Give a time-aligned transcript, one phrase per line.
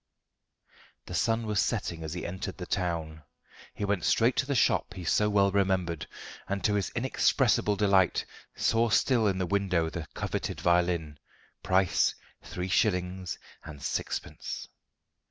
[1.05, 3.21] The sun was setting as he entered the town.
[3.75, 6.07] He went straight to the shop he so well remembered,
[6.49, 8.25] and to his inexpressible delight
[8.55, 11.19] saw still in the window the coveted violin,
[11.61, 14.67] price three shillings and sixpence.